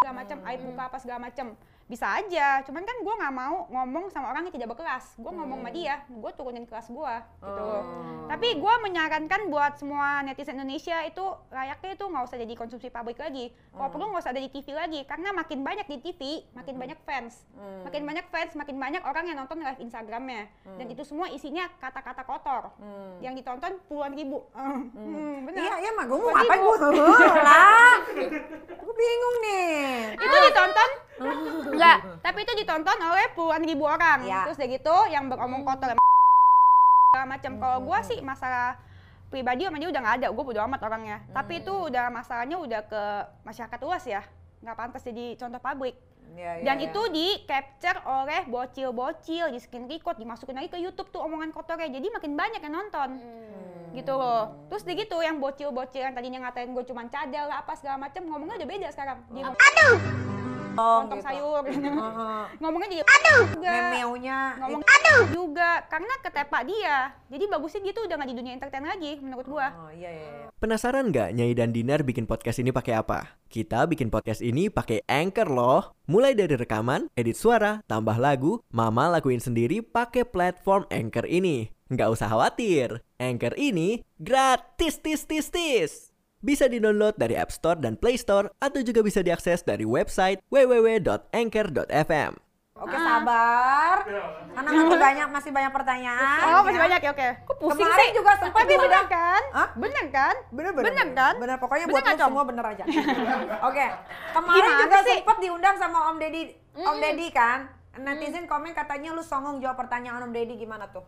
segala 0.00 0.16
macam 0.16 0.38
aib 0.48 0.60
muka 0.64 0.82
apa 0.88 0.96
segala 0.96 1.18
macam 1.28 1.46
bisa 1.90 2.06
aja 2.06 2.62
cuman 2.62 2.86
kan 2.86 2.96
gue 3.02 3.14
nggak 3.18 3.34
mau 3.34 3.66
ngomong 3.66 4.14
sama 4.14 4.30
orang 4.30 4.46
yang 4.46 4.54
tidak 4.54 4.70
berkelas. 4.70 5.18
Gue 5.18 5.34
ngomong 5.34 5.58
sama 5.58 5.70
dia 5.74 6.06
gue 6.06 6.30
turunin 6.38 6.62
kelas 6.62 6.86
gue 6.86 7.14
gitu. 7.42 7.66
Oh. 7.66 7.82
tapi 8.30 8.62
gue 8.62 8.74
menyarankan 8.86 9.50
buat 9.50 9.74
semua 9.74 10.22
netizen 10.22 10.54
Indonesia 10.54 11.02
itu 11.02 11.24
layaknya 11.50 11.98
itu 11.98 12.04
nggak 12.06 12.24
usah 12.30 12.38
jadi 12.38 12.54
konsumsi 12.54 12.86
pabrik 12.94 13.18
lagi. 13.18 13.50
Kalau 13.74 13.90
perlu 13.90 14.14
nggak 14.14 14.22
usah 14.22 14.30
ada 14.30 14.38
di 14.38 14.46
TV 14.46 14.70
lagi 14.70 15.02
karena 15.02 15.34
makin 15.34 15.66
banyak 15.66 15.86
di 15.90 15.98
TV 15.98 16.46
makin 16.54 16.78
banyak 16.78 16.98
fans. 17.02 17.42
Hmm. 17.58 17.82
makin 17.82 18.02
banyak 18.06 18.26
fans 18.30 18.52
makin 18.54 18.76
banyak 18.78 19.02
orang 19.02 19.24
yang 19.26 19.36
nonton 19.42 19.58
live 19.58 19.82
Instagramnya. 19.82 20.46
Dan 20.78 20.86
itu 20.86 21.02
semua 21.02 21.26
isinya 21.34 21.66
kata-kata 21.82 22.22
kotor. 22.22 22.70
Hmm. 22.78 23.18
yang 23.18 23.34
ditonton 23.34 23.82
puluhan 23.90 24.14
ribu. 24.14 24.46
Hmm, 24.54 25.42
bener 25.48 25.58
Iya, 25.58 25.74
iya 25.82 25.90
mah 25.98 26.04
gue 26.06 26.18
mau 26.22 26.30
ribu. 26.30 26.70
gue 26.94 27.26
lah. 27.42 27.94
Gue 28.80 28.94
bingung 28.96 29.36
nih. 29.42 30.16
itu 30.16 30.36
ditonton 30.50 30.90
enggak 31.20 31.98
tapi 32.24 32.38
itu 32.42 32.52
ditonton 32.64 32.98
oleh 32.98 33.30
puluhan 33.36 33.62
ribu 33.62 33.84
orang. 33.84 34.24
Ya. 34.24 34.48
terus 34.48 34.56
udah 34.56 34.70
gitu 34.70 34.96
yang 35.12 35.28
beromong 35.28 35.62
kotor 35.62 35.96
segala 37.10 37.26
macam. 37.26 37.52
Kalau 37.58 37.78
gua 37.84 37.98
sih 38.06 38.18
masalah 38.22 38.78
pribadi 39.30 39.66
sama 39.66 39.78
dia 39.78 39.90
udah 39.90 40.00
nggak 40.02 40.16
ada. 40.22 40.28
Gue 40.30 40.44
bodo 40.46 40.60
amat 40.62 40.80
orangnya. 40.86 41.22
Tapi 41.30 41.62
itu 41.62 41.70
udah 41.70 42.06
masalahnya 42.10 42.56
udah 42.58 42.80
ke 42.86 43.02
masyarakat 43.46 43.78
luas 43.82 44.04
ya. 44.06 44.22
Nggak 44.62 44.76
pantas 44.76 45.02
jadi 45.06 45.38
contoh 45.38 45.62
pabrik 45.62 45.96
Ya, 46.38 46.62
ya, 46.62 46.70
dan 46.70 46.76
ya. 46.78 46.86
itu 46.86 47.02
di 47.10 47.42
capture 47.42 47.98
oleh 48.06 48.46
bocil-bocil 48.46 49.50
di 49.50 49.58
screen 49.58 49.90
record 49.90 50.14
dimasukin 50.14 50.54
lagi 50.54 50.70
ke 50.70 50.78
YouTube 50.78 51.10
tuh 51.10 51.26
omongan 51.26 51.50
kotornya. 51.50 51.90
Jadi 51.90 52.06
makin 52.06 52.38
banyak 52.38 52.60
yang 52.62 52.74
nonton. 52.74 53.18
Gitu 53.90 54.12
loh. 54.14 54.70
Terus 54.70 54.86
di 54.86 54.94
gitu 54.94 55.18
yang 55.18 55.42
bocil-bocil 55.42 56.06
yang 56.06 56.14
tadinya 56.14 56.46
ngatain 56.46 56.70
gue 56.70 56.84
cuman 56.86 57.10
cadel 57.10 57.50
lah 57.50 57.66
apa 57.66 57.74
segala 57.74 57.98
macam 57.98 58.22
ngomongnya 58.30 58.62
udah 58.62 58.68
beda 58.70 58.88
sekarang. 58.94 59.18
Dia 59.34 59.50
ngomong 59.50 60.38
Oh, 60.78 61.02
lontong 61.02 61.18
gitu. 61.18 61.28
sayur 61.28 61.62
ngomongnya 62.60 62.88
jadi 62.90 63.02
aduh 63.04 63.42
juga 63.56 63.70
Memeunya 63.70 64.38
ngomong 64.60 64.82
aduh 64.86 65.22
juga 65.32 65.70
karena 65.90 66.14
ketepak 66.22 66.62
dia 66.66 66.96
jadi 67.30 67.44
bagusnya 67.50 67.80
dia 67.82 67.92
tuh 67.94 68.04
udah 68.06 68.14
nggak 68.20 68.30
di 68.30 68.36
dunia 68.36 68.52
entertain 68.58 68.86
lagi 68.86 69.12
menurut 69.22 69.46
gua 69.46 69.66
Oh, 69.80 69.90
iya, 69.92 70.10
iya, 70.12 70.28
iya. 70.28 70.46
Penasaran 70.60 71.08
nggak 71.08 71.32
Nyai 71.32 71.56
dan 71.56 71.72
Dinar 71.72 72.04
bikin 72.04 72.28
podcast 72.28 72.60
ini 72.60 72.68
pakai 72.68 73.00
apa? 73.00 73.38
Kita 73.48 73.88
bikin 73.88 74.12
podcast 74.12 74.44
ini 74.44 74.68
pakai 74.68 75.00
Anchor 75.08 75.48
loh. 75.48 75.96
Mulai 76.04 76.36
dari 76.36 76.52
rekaman, 76.52 77.08
edit 77.16 77.38
suara, 77.38 77.80
tambah 77.88 78.18
lagu, 78.20 78.60
Mama 78.68 79.08
lakuin 79.08 79.40
sendiri 79.40 79.80
pakai 79.80 80.28
platform 80.28 80.84
Anchor 80.92 81.24
ini. 81.24 81.72
Nggak 81.88 82.12
usah 82.12 82.28
khawatir, 82.28 83.00
Anchor 83.16 83.56
ini 83.56 84.04
gratis 84.20 85.00
tis 85.00 85.24
tis 85.24 85.48
tis. 85.48 86.09
Bisa 86.40 86.64
di-download 86.66 87.20
dari 87.20 87.36
App 87.36 87.52
Store 87.52 87.76
dan 87.76 88.00
Play 88.00 88.16
Store 88.16 88.48
atau 88.56 88.80
juga 88.80 89.04
bisa 89.04 89.20
diakses 89.20 89.60
dari 89.60 89.84
website 89.84 90.40
www.anchor.fm. 90.48 92.32
Oke, 92.80 92.96
sabar. 92.96 93.96
Karena 94.56 94.70
masih 94.72 94.96
banyak 94.96 95.28
masih 95.28 95.50
banyak 95.52 95.68
pertanyaan. 95.68 96.40
oh 96.48 96.64
masih 96.64 96.80
ya. 96.80 96.84
banyak 96.88 97.00
ya 97.04 97.10
oke 97.12 97.28
kok 97.44 97.56
pusing 97.60 97.84
Kemarin 97.84 98.00
sih 98.00 98.10
juga 98.16 98.32
sempat 98.40 98.56
tapi 98.56 98.72
bener 98.72 99.04
kan 99.04 99.42
Hah? 99.52 99.68
bener 99.76 100.04
kan 100.08 100.34
Bener 100.48 100.70
bener 100.72 100.84
Bener 100.88 101.06
kan? 101.12 101.34
Bener 101.36 101.56
pokoknya 101.60 101.84
Bener 101.84 102.00
buat 102.00 102.08
lu 102.08 102.24
semua 102.24 102.44
bener 102.48 102.64
aja. 102.64 102.84
Oke. 103.68 103.86
Kemarin 104.32 104.56
Gimana 104.64 104.80
juga 104.80 104.98
sih? 105.04 105.16
sempat 105.20 105.38
diundang 105.44 105.76
sama 105.76 105.98
Om 106.08 106.16
Deddy. 106.16 106.42
Om 106.72 106.96
Deddy 106.96 107.28
kan. 107.28 107.58
Netizen 108.00 108.48
komen 108.48 108.72
katanya 108.72 109.12
lu 109.12 109.20
songong 109.20 109.60
jawab 109.60 109.76
pertanyaan 109.76 110.24
Om 110.24 110.32
Deddy 110.32 110.56
gimana 110.56 110.88
tuh? 110.88 111.04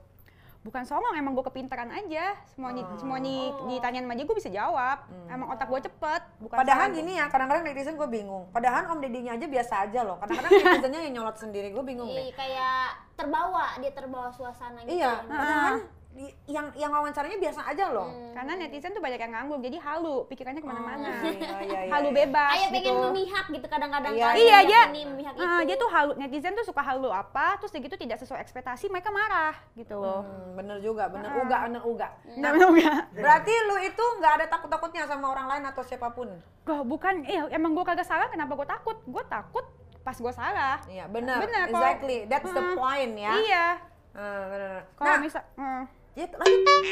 Bukan 0.63 0.87
songong 0.87 1.19
emang 1.19 1.35
gue 1.35 1.43
kepintaran 1.43 1.91
aja 1.91 2.39
semua 2.47 2.71
di, 2.71 2.87
semua 2.95 3.19
di, 3.19 3.51
ditanyain 3.67 4.07
sama 4.07 4.15
dia 4.15 4.25
gue 4.25 4.37
bisa 4.39 4.47
jawab 4.47 4.99
emang 5.27 5.51
otak 5.51 5.67
gue 5.67 5.81
cepet 5.91 6.23
bukan 6.39 6.57
Padahal 6.63 6.87
gini 6.95 7.19
ya, 7.19 7.27
kadang-kadang 7.27 7.63
netizen 7.67 7.95
gue 7.99 8.09
bingung. 8.09 8.45
Padahal 8.51 8.87
Om 8.95 8.99
Deddy-nya 9.03 9.35
aja 9.35 9.47
biasa 9.47 9.75
aja 9.89 10.01
loh. 10.07 10.17
Kadang-kadang 10.23 10.51
netizennya 10.53 11.01
yang 11.07 11.15
nyolot 11.19 11.37
sendiri, 11.39 11.69
gue 11.75 11.85
bingung 11.87 12.09
deh. 12.11 12.31
Iya, 12.31 12.35
kayak 12.35 12.85
terbawa, 13.19 13.75
dia 13.83 13.93
terbawa 13.95 14.29
suasana 14.31 14.83
gitu. 14.85 14.99
Iya, 14.99 15.11
ya. 15.11 15.13
padahal 15.27 15.75
di- 15.79 16.02
yang 16.45 16.69
yang 16.73 16.91
wawancaranya 16.91 17.41
biasa 17.41 17.65
aja 17.65 17.89
loh. 17.89 18.13
karena 18.33 18.53
netizen 18.55 18.93
tuh 18.93 19.01
banyak 19.01 19.17
yang 19.17 19.33
nganggur 19.33 19.59
jadi 19.59 19.81
halu 19.81 20.29
pikirannya 20.29 20.61
ke 20.61 20.69
mana-mana 20.69 21.09
Oh, 21.23 21.27
iya, 21.27 21.49
iya, 21.59 21.81
iya, 21.81 21.81
halu 21.89 22.09
iya. 22.09 22.17
bebas 22.19 22.53
Kayak 22.53 22.69
pengen 22.71 22.85
gitu. 22.91 23.03
memihak 23.03 23.45
gitu 23.49 23.67
kadang-kadang 23.67 24.13
Iya, 24.13 24.27
kan. 24.27 24.35
iya 24.37 24.59
dia 24.63 24.81
ini, 24.87 25.03
memihak 25.07 25.35
ah, 25.35 25.41
itu. 25.41 25.65
dia 25.65 25.77
tuh 25.79 25.91
halu 25.91 26.13
netizen 26.15 26.53
tuh 26.53 26.63
suka 26.63 26.83
halu 26.83 27.09
apa 27.09 27.57
terus 27.57 27.71
dia 27.71 27.81
gitu 27.81 27.97
tidak 27.97 28.19
sesuai 28.19 28.39
ekspektasi 28.39 28.87
mereka 28.87 29.09
marah 29.09 29.57
gitu 29.73 29.97
loh 29.97 30.21
Hmm, 30.23 30.55
bener 30.55 30.79
juga, 30.79 31.09
bener 31.09 31.33
uga, 31.35 31.57
bener 31.65 31.83
uga. 31.83 32.09
Nah, 32.37 32.51
enggak 32.53 33.09
Berarti 33.13 33.53
lu 33.65 33.77
itu 33.81 34.05
nggak 34.19 34.33
ada 34.35 34.47
takut-takutnya 34.49 35.03
sama 35.05 35.27
orang 35.29 35.47
lain 35.49 35.65
atau 35.67 35.81
siapa 35.81 36.09
pun? 36.09 36.29
Gak, 36.63 36.85
bukan 36.85 37.25
eh 37.25 37.41
emang 37.51 37.73
gue 37.73 37.83
kagak 37.83 38.05
salah 38.05 38.29
kenapa 38.29 38.53
gue 38.55 38.67
takut 38.67 38.97
gue 39.03 39.25
takut 39.27 39.65
pas 40.01 40.15
gue 40.15 40.33
salah 40.33 40.77
Iya, 40.85 41.07
benar. 41.07 41.41
Bener, 41.41 41.65
kalau- 41.65 41.79
exactly. 41.81 42.19
That's 42.27 42.47
the 42.47 42.61
Hmm. 42.61 42.77
point 42.77 43.13
ya. 43.17 43.33
iya 43.41 43.67
Ah, 44.13 44.45
bener, 44.45 44.47
bener. 44.47 44.81
kalau 44.93 45.09
Nah, 45.09 45.19
misal 45.19 45.43
hmm. 45.55 45.83
Ya, 46.13 46.27
lanjut. 46.29 46.85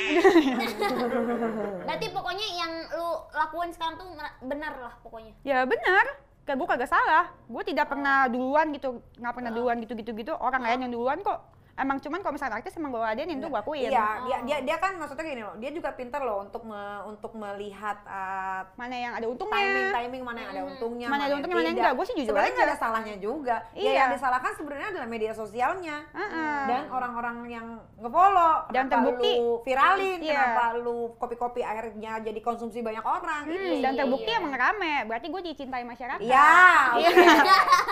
Berarti 1.87 2.07
pokoknya 2.13 2.47
yang 2.57 2.73
lu 2.97 3.09
lakuin 3.37 3.71
sekarang 3.75 3.95
tuh 4.01 4.09
benar 4.45 4.73
lah 4.81 4.95
pokoknya. 5.05 5.33
ya 5.45 5.65
benar. 5.69 6.07
Kayak 6.49 6.57
gue 6.57 6.69
kagak 6.73 6.91
salah. 6.91 7.31
Gue 7.47 7.63
tidak 7.63 7.93
pernah 7.93 8.27
duluan 8.27 8.73
gitu 8.73 9.05
nggak 9.21 9.35
pernah 9.37 9.51
duluan 9.53 9.77
gitu 9.85 9.93
gitu 9.95 10.11
gitu 10.17 10.33
orang 10.35 10.65
lain 10.65 10.89
yang 10.89 10.93
duluan 10.97 11.21
kok 11.21 11.60
emang 11.81 11.99
cuman 11.99 12.21
kalau 12.21 12.35
misalnya 12.35 12.57
artis 12.57 12.75
emang 12.75 12.91
gue 12.91 13.01
adenin 13.03 13.39
tuh 13.39 13.49
gue 13.49 13.59
akuin 13.59 13.89
Iya, 13.89 14.07
dia 14.23 14.37
dia 14.43 14.59
dia 14.63 14.77
kan 14.77 14.95
maksudnya 14.95 15.25
gini 15.25 15.41
loh. 15.41 15.55
Dia 15.57 15.71
juga 15.71 15.91
pintar 15.91 16.21
loh 16.21 16.41
untuk 16.41 16.63
me- 16.63 16.79
untuk 17.05 17.33
melihat 17.33 17.99
uh, 18.05 18.69
mana 18.75 18.95
yang 18.95 19.13
ada 19.13 19.25
untungnya 19.25 19.59
timing 19.59 19.89
timing 19.91 20.23
mana 20.23 20.39
yang 20.39 20.51
ada 20.51 20.63
untungnya, 20.67 21.07
Mana 21.07 21.17
ada 21.19 21.27
yang 21.27 21.39
untungnya, 21.39 21.57
mana 21.57 21.65
yang 21.65 21.71
tidak. 21.71 21.83
enggak. 21.83 21.97
Gua 21.97 22.05
sih 22.05 22.15
jujur 22.15 22.29
Sebenarnya 22.31 22.53
aja. 22.53 22.63
ada 22.63 22.77
salahnya 22.77 23.15
juga. 23.17 23.57
Ya 23.73 23.81
Iya. 23.81 23.93
yang 23.97 24.11
disalahkan 24.13 24.53
sebenarnya 24.55 24.89
adalah 24.91 25.09
media 25.09 25.33
sosialnya 25.33 25.97
Heeh. 26.11 26.59
dan 26.67 26.83
orang-orang 26.89 27.37
yang 27.49 27.67
ngefollow. 27.97 28.55
Dan 28.71 28.85
terbukti. 28.87 29.33
lu 29.35 29.61
viralin, 29.63 30.19
Iya. 30.19 30.31
kenapa 30.31 30.65
lu 30.77 30.97
kopi-kopi 31.17 31.61
akhirnya 31.61 32.21
jadi 32.21 32.41
konsumsi 32.41 32.81
banyak 32.81 33.03
orang. 33.03 33.43
Hmm, 33.43 33.57
Itu. 33.73 33.83
dan 33.83 33.93
terbukti 33.97 34.29
iya. 34.29 34.39
emang 34.39 34.53
rame 34.53 34.95
berarti 35.03 35.27
gue 35.27 35.43
dicintai 35.45 35.83
masyarakat 35.83 36.21
Iya. 36.21 36.51
Iya. 36.97 37.09
oke. 37.09 37.25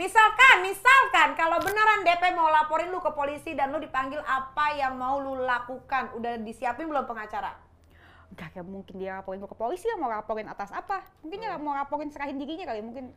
misalkan, 0.00 0.64
misalkan 0.64 1.36
kalau 1.36 1.60
beneran 1.60 2.00
DP 2.00 2.32
mau 2.32 2.48
laporin 2.48 2.88
lu 2.88 2.98
ke 2.98 3.12
polisi 3.12 3.52
dan 3.52 3.68
lu 3.68 3.76
dipanggil 3.76 4.24
apa 4.24 4.72
yang 4.72 4.96
mau 4.96 5.20
lu 5.20 5.36
lakukan? 5.38 6.16
Udah 6.16 6.40
disiapin 6.40 6.88
belum 6.88 7.04
pengacara? 7.04 7.52
Gak 8.32 8.56
kayak 8.56 8.64
mungkin 8.64 8.96
dia 8.96 9.20
laporin 9.20 9.38
ke 9.38 9.52
polisi 9.52 9.84
ya 9.84 9.94
mau 9.94 10.08
laporin 10.08 10.48
atas 10.48 10.72
apa? 10.72 11.04
Mungkin 11.20 11.36
dia 11.36 11.60
mau 11.60 11.74
laporin 11.74 12.08
serahin 12.08 12.40
dirinya 12.40 12.64
kali, 12.64 12.80
mungkin 12.80 13.12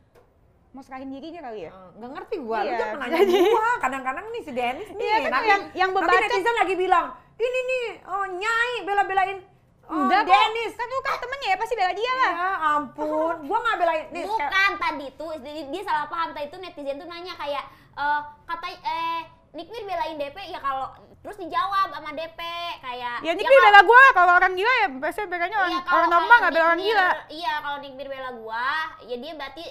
mau 0.70 0.82
serahin 0.82 1.08
dirinya 1.08 1.40
kali 1.40 1.64
ya. 1.64 1.70
Eh, 1.70 1.88
Nggak 1.96 2.10
ngerti 2.12 2.36
gua, 2.42 2.58
lu 2.60 2.66
Iya, 2.66 2.78
jangan 2.78 2.98
nanya 3.00 3.18
gua. 3.54 3.70
Kadang-kadang 3.80 4.26
nih 4.28 4.42
si 4.42 4.52
Dennis 4.52 4.88
nih, 4.90 5.00
Iya, 5.00 5.16
kan 5.16 5.30
nanti, 5.32 5.48
yang- 5.48 5.66
yang 5.72 5.90
nanti 5.94 6.16
netizen 6.20 6.56
lagi 6.58 6.74
bilang, 6.74 7.06
ini 7.34 7.60
nih, 7.64 7.86
oh 8.04 8.24
nyai 8.28 8.74
bela-belain 8.82 9.38
oh, 9.86 9.96
Enggak 10.00 10.20
kok, 10.22 10.30
Dennis. 10.30 10.72
kan 10.72 10.86
lu 10.86 10.98
kan 11.00 11.16
temennya 11.16 11.48
ya 11.48 11.56
pasti 11.56 11.74
bela 11.74 11.92
dia 11.92 12.12
lah. 12.14 12.32
Ya 12.32 12.50
ampun, 12.72 13.34
gua 13.44 13.58
nggak 13.60 13.76
belain. 13.78 14.04
Nih, 14.10 14.22
sekarang- 14.22 14.50
Bukan 14.50 14.70
tadi 14.78 15.06
tuh 15.14 15.30
dia, 15.38 15.62
dia 15.66 15.82
salah 15.82 16.06
paham 16.06 16.30
tadi 16.30 16.46
tuh 16.48 16.58
netizen 16.58 16.96
tuh 16.96 17.04
nanya 17.04 17.34
kayak 17.34 17.64
eh 17.94 18.20
kata 18.44 18.66
eh 18.74 19.20
Nikmir 19.52 19.82
belain 19.82 20.16
DP 20.16 20.34
ya 20.44 20.58
kalau 20.58 20.90
terus 21.20 21.38
dijawab 21.38 21.88
sama 21.88 22.10
DP 22.10 22.40
kayak 22.80 23.22
Ya 23.22 23.32
Nick 23.32 23.46
kalau- 23.46 23.62
bela 23.62 23.80
gue 23.82 24.02
kalau 24.12 24.32
orang 24.34 24.52
gila 24.52 24.72
ya 24.76 24.88
biasanya 24.92 25.28
belanya 25.28 25.56
orang, 25.56 25.70
Iya, 25.70 25.80
kalau 25.80 25.94
orang 25.96 26.10
normal 26.10 26.36
nggak 26.36 26.52
bela 26.52 26.64
orang 26.66 26.82
gila. 26.82 27.08
Iya, 27.30 27.52
kalau 27.60 27.78
Nikmir 27.78 28.08
bela 28.08 28.30
gua, 28.34 28.66
ya 29.00 29.16
dia 29.16 29.32
berarti 29.32 29.64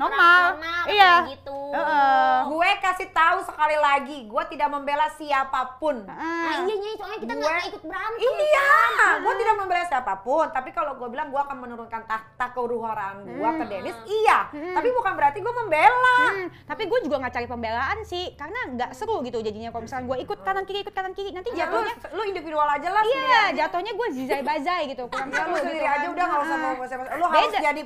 Normal. 0.00 0.42
normal 0.56 0.82
Iya. 0.86 1.12
gitu. 1.30 1.58
Heeh. 1.70 2.36
gue 2.42 2.70
kasih 2.80 3.08
tahu 3.10 3.38
sekali 3.42 3.76
lagi, 3.76 4.18
gue 4.24 4.44
tidak 4.48 4.68
membela 4.68 5.06
siapa 5.12 5.76
pun. 5.76 6.02
Nah, 6.02 6.16
Heeh. 6.16 6.64
iya 6.64 6.74
Nyai, 6.74 6.94
soalnya 6.94 7.18
kita 7.20 7.32
Gue- 7.32 7.42
nggak 7.42 7.62
ikut 7.68 7.82
berantem. 7.84 8.18
Iya, 8.18 8.70
gue 9.18 9.34
tidak 9.36 9.54
membela 9.54 9.84
siapa 9.84 10.14
pun. 10.18 10.46
Tapi 10.48 10.70
kalau 10.70 10.92
gue 10.94 11.08
bilang 11.08 11.28
gue 11.28 11.38
akan 11.38 11.56
menurunkan 11.58 12.02
tahta 12.04 12.46
keruharaan 12.50 13.22
gue 13.22 13.50
ke 13.52 13.64
Dennis, 13.66 13.96
iya. 14.04 14.38
Tapi 14.50 14.88
bukan 14.90 15.12
berarti 15.14 15.38
gue 15.38 15.54
membela. 15.54 16.18
Hmm, 16.32 16.48
tapi 16.64 16.82
gue 16.84 16.98
juga 17.00 17.16
nggak 17.18 17.34
cari 17.34 17.46
pembelaan 17.46 17.98
sih, 18.02 18.34
karena 18.34 18.60
nggak 18.68 18.90
seru 18.92 19.20
gitu 19.20 19.38
jadinya 19.38 19.68
kalau 19.68 19.84
misalnya 19.84 20.06
gue 20.08 20.18
ikut 20.20 20.38
kanan 20.40 20.64
kiri 20.64 20.78
ikut 20.80 20.92
kanan 20.92 21.12
kiri 21.12 21.30
nanti 21.30 21.52
Ya, 21.52 21.66
lu, 21.66 21.82
jatuhnya 21.82 21.94
lu 22.10 22.22
individual 22.24 22.64
aja 22.64 22.88
lah. 22.88 23.02
sendiri 23.02 23.26
iya 23.26 23.42
jatuhnya 23.56 23.92
gue 23.92 24.08
zizai 24.10 24.40
bazai 24.40 24.82
gitu 24.88 25.04
kurang 25.06 25.28
Ya, 25.28 25.44
lu 25.44 25.52
seru 25.52 25.62
sendiri 25.62 25.78
gitu 25.78 25.86
aja 25.88 26.00
kan. 26.00 26.10
udah 26.10 26.24
nggak 26.24 26.40
usah 26.40 26.56
mau 26.56 26.72
siapa 26.80 27.02
Lu 27.12 27.26
harus 27.26 27.52
jadi 27.54 27.82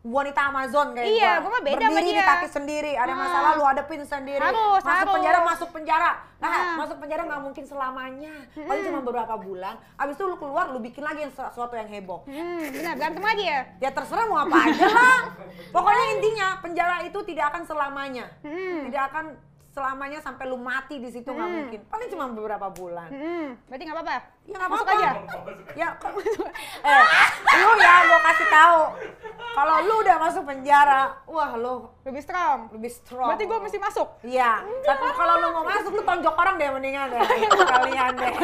wanita 0.00 0.48
Amazon 0.48 0.96
kayak 0.96 1.12
Iya, 1.12 1.32
gua. 1.38 1.50
mah 1.50 1.60
beda 1.60 1.76
sama 1.78 1.92
Berdiri 1.92 2.08
di 2.08 2.16
dia. 2.16 2.24
kaki 2.26 2.48
sendiri, 2.48 2.92
ada 2.94 3.12
Ah. 3.12 3.18
masalah 3.18 3.50
lu 3.52 3.64
hadepin 3.64 4.00
sendiri. 4.00 4.40
Harus, 4.40 4.80
masuk 4.80 4.88
harus. 4.88 5.12
penjara, 5.12 5.38
masuk 5.44 5.68
penjara. 5.70 6.10
Nah, 6.40 6.48
Ah. 6.48 6.72
masuk 6.74 6.96
penjara 6.96 7.22
nggak 7.22 7.42
mungkin 7.42 7.64
selamanya. 7.64 8.32
Paling 8.56 8.82
cuma 8.82 9.00
beberapa 9.02 9.34
bulan. 9.36 9.76
Abis 9.94 10.16
itu 10.16 10.24
lu 10.24 10.36
keluar, 10.36 10.72
lu 10.72 10.80
bikin 10.80 11.04
lagi 11.04 11.20
yang 11.20 11.30
sesuatu 11.30 11.76
yang 11.76 11.84
heboh. 11.86 12.24
Hmm, 12.24 12.64
benar 12.66 12.96
berantem 12.96 13.20
lagi 13.22 13.44
ya. 13.44 13.60
Ya 13.78 13.90
terserah 13.90 14.24
mau 14.24 14.40
apa 14.40 14.56
aja 14.62 14.86
lah. 14.88 15.20
Pokoknya 15.68 16.06
intinya 16.14 16.46
penjara 16.58 16.96
itu 17.02 17.18
tidak 17.22 17.52
akan 17.52 17.62
selamanya. 17.62 18.24
Hmm. 18.40 18.88
Tidak 18.88 19.02
akan 19.06 19.24
selamanya 19.70 20.18
sampai 20.18 20.44
lu 20.44 20.56
mati 20.56 20.98
di 20.98 21.06
situ 21.08 21.26
nggak 21.26 21.46
mungkin. 21.48 21.80
Paling 21.86 22.08
cuma 22.08 22.26
beberapa 22.28 22.66
bulan. 22.68 23.06
Hmm, 23.06 23.54
berarti 23.64 23.82
nggak 23.82 23.96
apa-apa. 23.96 24.12
Ya 24.42 24.54
nggak 24.56 24.66
Masuk 24.68 24.82
apa-apa. 24.82 24.98
aja. 24.98 25.10
Ya, 25.72 25.88
kok- 25.94 26.14
eh, 26.82 27.04
lu 27.56 27.70
ya 27.76 27.94
gua 28.04 28.20
kasih 28.24 28.48
tahu. 28.48 28.80
Kalau 29.50 29.74
lu 29.80 29.94
udah 30.00 30.16
masuk 30.20 30.42
penjara, 30.44 31.02
wah 31.24 31.54
lu 31.54 31.86
Lebih 32.02 32.18
strong. 32.20 32.58
lebih 32.70 32.88
strong. 32.88 33.28
Berarti 33.28 33.44
gue 33.44 33.58
mesti 33.60 33.78
masuk. 33.78 34.08
Iya, 34.22 34.62
tapi 34.84 35.06
kalau 35.12 35.34
lu 35.38 35.48
mau 35.52 35.64
masuk 35.64 35.90
lu 35.92 36.02
tonjok 36.02 36.34
orang 36.34 36.54
deh 36.56 36.68
mendingan 36.68 37.06
deh. 37.08 37.20
Kalian 37.72 38.12
deh. 38.16 38.34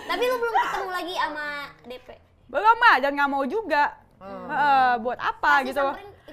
Tapi 0.00 0.22
lu 0.22 0.36
belum 0.38 0.54
ketemu 0.54 0.90
lagi 0.90 1.14
sama 1.14 1.46
DP. 1.84 2.08
Belum 2.48 2.76
mah 2.78 2.96
dan 2.98 3.12
nggak 3.12 3.30
mau 3.30 3.44
juga. 3.44 3.84
Hmm. 4.18 4.48
Heeh, 4.48 4.90
buat 4.98 5.14
apa 5.16 5.52
Pasti 5.60 5.68
gitu. 5.70 5.84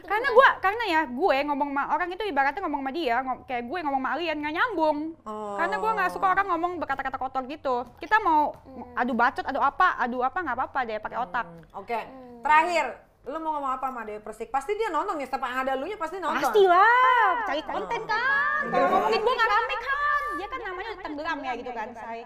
Karena 0.06 0.30
gua 0.32 0.50
karena 0.62 0.84
ya 0.86 1.02
gue 1.06 1.38
ngomong 1.46 1.70
sama 1.74 1.84
orang 1.92 2.10
itu 2.14 2.24
ibaratnya 2.26 2.62
ngomong 2.62 2.82
sama 2.86 2.92
dia, 2.94 3.16
ngom- 3.26 3.44
kayak 3.44 3.64
gue 3.66 3.80
ngomong 3.84 4.02
sama 4.06 4.10
Alian 4.14 4.38
nggak 4.40 4.56
nyambung. 4.56 4.98
Oh. 5.26 5.58
Karena 5.58 5.76
gua 5.82 5.92
nggak 5.98 6.12
suka 6.14 6.28
orang 6.32 6.48
ngomong 6.50 6.72
berkata-kata 6.80 7.18
kotor 7.18 7.44
gitu. 7.46 7.76
Kita 7.98 8.22
mau 8.22 8.54
adu 8.94 9.14
bacot, 9.14 9.44
adu 9.44 9.60
apa, 9.60 9.98
adu 9.98 10.22
apa 10.22 10.38
nggak 10.40 10.56
apa-apa 10.56 10.80
deh 10.86 10.98
pakai 11.02 11.18
otak. 11.20 11.46
Oke, 11.74 12.00
terakhir. 12.42 12.86
Lu 13.26 13.42
mau 13.42 13.58
ngomong 13.58 13.82
apa 13.82 13.90
sama 13.90 14.06
Dewi 14.06 14.22
Persik? 14.22 14.54
Pasti 14.54 14.78
dia 14.78 14.94
nonton 14.94 15.18
ya, 15.18 15.26
siapa 15.26 15.50
yang 15.50 15.60
ada 15.66 15.74
lu 15.74 15.90
nya 15.90 15.98
pasti 15.98 16.22
nonton. 16.22 16.46
Pasti 16.46 16.62
lah, 16.62 17.42
cari 17.50 17.62
konten 17.66 18.02
kan. 18.06 18.62
Kalau 18.70 18.88
ngomongin 18.94 19.20
gua 19.26 19.34
nggak 19.34 19.50
rame 19.50 19.76
kan. 19.82 20.22
Dia 20.38 20.48
kan 20.48 20.60
namanya 20.62 20.92
tenggelam 21.02 21.38
ya 21.42 21.52
gitu 21.58 21.72
kan, 21.74 21.88
say. 21.92 22.20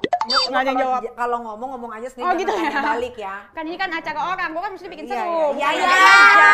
Kalau- 0.00 0.76
jawab. 0.76 1.02
Kalau 1.10 1.38
ngomong 1.40 1.68
ngomong 1.74 1.92
aja 1.92 2.08
sendiri 2.08 2.26
Oh, 2.26 2.34
gitu 2.34 2.52
ya? 2.52 2.70
balik 2.78 3.14
ya. 3.16 3.34
Kan 3.50 3.64
ini 3.66 3.76
kan 3.76 3.90
acara 3.90 4.20
orang, 4.26 4.48
gua 4.50 4.62
kan 4.62 4.72
mesti 4.74 4.86
bikin 4.86 5.06
Iya, 5.06 5.12
seru. 5.16 5.28
iya, 5.52 5.68
bukan 5.68 5.72
iya, 5.72 5.86
bikin 5.86 6.00
iya. 6.00 6.52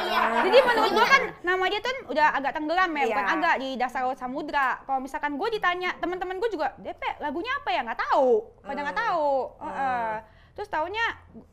Iya. 0.00 0.22
Jadi 0.40 0.58
menurut 0.60 0.90
gua 0.92 1.06
kan 1.06 1.22
nama 1.40 1.64
dia 1.66 1.80
tuh 1.80 1.94
udah 2.08 2.26
agak 2.32 2.52
tenggelam 2.52 2.90
ya, 2.90 3.04
bukan 3.06 3.26
agak 3.30 3.54
di 3.56 3.68
dasar 3.76 4.00
laut 4.02 4.16
samudra. 4.16 4.80
Kalau 4.82 4.98
misalkan 4.98 5.32
gue 5.34 5.48
ditanya, 5.50 5.90
teman-teman 5.96 6.36
gue 6.36 6.50
juga, 6.50 6.74
DP 6.76 7.02
lagunya 7.18 7.52
apa 7.54 7.68
ya? 7.70 7.80
Nggak 7.82 8.00
tahu, 8.02 8.30
pada 8.60 8.80
nggak 8.80 8.96
Hmm. 8.96 9.04
tahu. 9.08 9.30
Heeh. 9.60 10.10
Terus 10.50 10.68
taunya, 10.68 11.06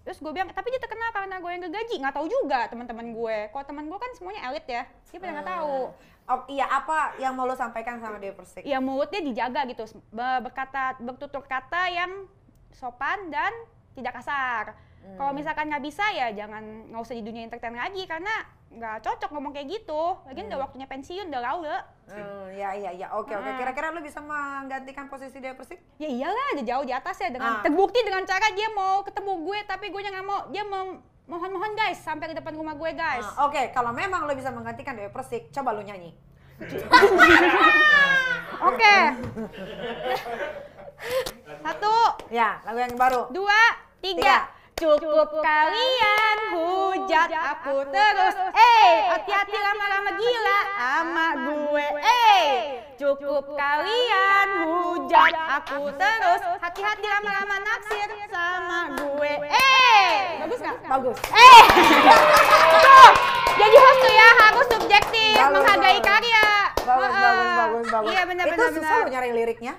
terus 0.04 0.20
gue 0.20 0.32
bilang, 0.32 0.50
tapi 0.50 0.68
dia 0.68 0.82
terkenal 0.82 1.10
karena 1.12 1.38
gue 1.38 1.48
yang 1.50 1.64
kegaji. 1.64 1.96
Nggak 1.98 2.16
tahu 2.18 2.28
juga 2.28 2.60
teman-teman 2.68 3.08
gue. 3.10 3.38
Kalau 3.48 3.66
teman 3.66 3.86
gue 3.86 3.96
kan 3.96 4.12
semuanya 4.14 4.42
elit 4.50 4.66
ya, 4.66 4.84
dia 4.84 5.18
pada 5.18 5.32
nggak 5.34 5.48
tahu. 5.48 5.78
Oh, 6.28 6.44
iya 6.46 6.68
apa 6.68 7.16
yang 7.18 7.32
mau 7.34 7.48
lu 7.48 7.56
sampaikan 7.56 7.98
sama 7.98 8.20
Dewi 8.20 8.36
Persik? 8.36 8.62
Ya 8.62 8.78
mulutnya 8.78 9.24
dijaga 9.24 9.64
gitu, 9.66 9.84
be- 10.10 10.42
berkata, 10.44 11.00
bertutur 11.00 11.40
kata 11.42 11.88
yang 11.88 12.28
sopan 12.70 13.32
dan 13.32 13.52
tidak 13.96 14.14
kasar. 14.14 14.76
Kalau 15.08 15.32
misalkan 15.32 15.72
nggak 15.72 15.80
bisa 15.82 16.04
ya 16.12 16.36
jangan 16.36 16.92
nggak 16.92 17.00
usah 17.00 17.16
di 17.16 17.24
dunia 17.24 17.48
entertain 17.48 17.72
lagi 17.72 18.04
karena 18.04 18.44
nggak 18.68 19.00
cocok 19.00 19.32
ngomong 19.32 19.56
kayak 19.56 19.72
gitu. 19.72 20.20
Lagian 20.28 20.52
udah 20.52 20.60
waktunya 20.62 20.84
pensiun, 20.84 21.32
udah 21.32 21.42
laule. 21.42 21.78
Hmm, 22.06 22.52
ya 22.52 22.76
iya 22.76 22.92
iya 22.92 23.08
oke 23.16 23.32
oke. 23.32 23.48
Ah. 23.48 23.56
Kira-kira 23.56 23.96
lu 23.96 24.04
bisa 24.04 24.20
menggantikan 24.20 25.08
posisi 25.08 25.40
Dewi 25.40 25.56
Persik? 25.56 25.80
Ya 25.96 26.12
iyalah, 26.12 26.60
udah 26.60 26.66
jauh 26.68 26.84
di 26.84 26.92
atas 26.92 27.16
ya 27.18 27.24
Ah. 27.24 27.32
dengan 27.32 27.52
terbukti 27.64 28.04
dengan 28.04 28.28
cara 28.28 28.52
dia 28.52 28.68
mau 28.70 29.00
ketemu 29.02 29.32
gue 29.42 29.60
tapi 29.64 29.86
gue 29.88 30.02
nggak 30.04 30.28
mau. 30.28 30.40
Dia 30.52 30.64
mau 30.68 31.00
mohon-mohon 31.28 31.76
guys 31.76 32.00
sampai 32.00 32.32
ke 32.32 32.36
depan 32.36 32.56
rumah 32.56 32.74
gue 32.74 32.92
guys. 32.94 33.28
Ah, 33.30 33.46
Oke, 33.46 33.70
kalau 33.70 33.92
memang 33.92 34.24
lu 34.24 34.34
bisa 34.34 34.48
menggantikan 34.50 34.96
Dewi 34.96 35.12
Persik, 35.12 35.52
coba 35.52 35.72
lu 35.72 35.84
nyanyi. 35.84 36.16
Oke. 38.64 38.96
Satu, 41.62 41.96
Ya, 42.28 42.58
lagu 42.64 42.80
yang 42.80 42.96
baru. 42.96 43.30
dua, 43.30 43.60
Tiga. 44.00 44.18
tiga. 44.18 44.38
Cukup 44.78 45.42
kalian 45.42 46.38
hujat 46.54 47.34
aku 47.34 47.82
terus. 47.90 48.34
Eh, 48.54 48.94
hati-hati 49.10 49.58
lama-lama 49.58 50.14
gila 50.14 50.60
sama 50.78 51.28
gue. 51.50 51.88
Eh, 51.98 52.46
cukup 52.94 53.58
kalian 53.58 54.48
hujat 54.70 55.34
aku 55.34 55.90
terus. 55.92 56.42
Hati-hati 56.62 57.08
lama-lama 57.10 57.58
naksir 57.58 58.10
sama 58.30 58.80
gue. 58.94 59.34
Eh, 59.50 60.46
bagus 60.46 60.60
nggak? 60.62 60.78
Bagus. 60.86 61.18
Eh, 61.34 61.62
tuh. 62.86 63.10
Jadi 63.58 63.76
host 63.76 64.00
tuh 64.00 64.14
ya 64.14 64.30
harus 64.38 64.66
subjektif, 64.70 65.34
Bagus, 65.34 65.54
menghargai 65.58 65.98
bagus. 65.98 66.06
karya. 66.06 66.46
Bagus, 66.88 67.04
Heeh. 67.06 67.20
bagus, 67.20 67.50
bagus, 67.52 67.86
bagus. 67.92 68.10
Iya 68.10 68.22
benar 68.24 68.44
Itu 68.44 68.54
benar 68.54 68.70
susah 68.72 68.80
benar. 68.88 69.04
lo 69.04 69.12
nyari 69.12 69.30
liriknya. 69.34 69.74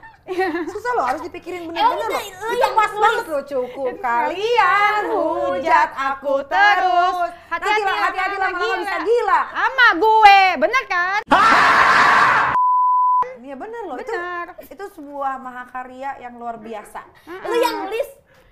susah 0.69 0.91
lo 0.93 1.03
harus 1.03 1.23
dipikirin 1.25 1.61
Emang 1.65 1.73
bener-bener 1.73 2.21
itu 2.21 2.37
lo. 2.37 2.53
Itu 2.53 2.57
yang 2.59 2.75
pas 2.75 2.85
nulis? 2.87 3.01
banget 3.01 3.25
lo 3.27 3.41
cukup 3.43 3.93
kalian 3.99 5.03
hujat 5.09 5.91
aku 5.97 6.35
terus. 6.45 7.17
Nanti 7.49 7.81
lah 7.81 7.97
hati-hati 7.99 8.37
lama-lama 8.37 8.77
bisa 8.79 8.97
gila. 9.01 9.41
Sama 9.49 9.87
gue, 9.97 10.41
bener 10.59 10.83
kan? 10.87 11.21
Iya 13.39 13.55
bener 13.57 13.83
loh. 13.87 13.97
Itu 13.97 14.13
Benar. 14.13 14.47
itu 14.61 14.85
sebuah 14.93 15.41
mahakarya 15.41 16.21
yang 16.21 16.37
luar 16.37 16.61
biasa. 16.61 17.01
Lu 17.25 17.57
yang 17.57 17.87
nulis 17.87 18.09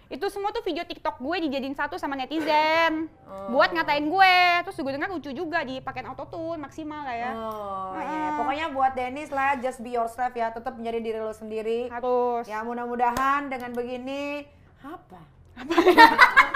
Itu 0.07 0.31
semua 0.31 0.55
tuh 0.55 0.63
video 0.63 0.87
TikTok 0.87 1.19
gue 1.19 1.37
dijadiin 1.51 1.75
satu 1.75 1.99
sama 1.99 2.15
netizen. 2.15 3.11
Oh. 3.27 3.59
Buat 3.59 3.75
ngatain 3.75 4.07
gue. 4.07 4.37
Terus 4.63 4.79
gue 4.79 4.93
dengar 4.95 5.11
lucu 5.11 5.35
juga 5.35 5.67
dipakein 5.67 6.07
autotune 6.07 6.63
maksimal 6.63 7.03
lah 7.03 7.17
ya. 7.17 7.33
Oh, 7.35 7.91
Heeh. 7.99 8.07
iya. 8.07 8.29
Pokoknya 8.39 8.67
buat 8.71 8.93
Dennis 8.95 9.35
lah, 9.35 9.59
just 9.59 9.83
be 9.83 9.99
yourself 9.99 10.31
ya. 10.39 10.55
Tetap 10.55 10.79
menjadi 10.79 10.99
diri 11.03 11.19
lo 11.19 11.35
sendiri. 11.35 11.91
Harus. 11.91 12.47
Ya 12.47 12.63
mudah-mudahan 12.63 13.51
dengan 13.51 13.75
begini 13.75 14.47
apa? 14.87 15.21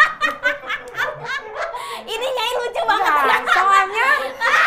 ini 2.01 2.27
Nyai 2.27 2.53
lucu 2.57 2.83
banget. 2.85 3.13
Nah, 3.21 3.41
soalnya, 3.47 4.09